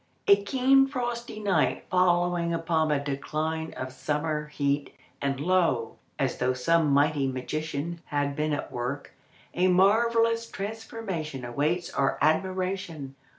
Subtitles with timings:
[0.25, 6.53] A keen frosty night following upon the decline of summer heat, and lo, as though
[6.53, 9.13] some mighty magician had been at work,
[9.53, 13.13] a marvellous transformation awaits our admiration!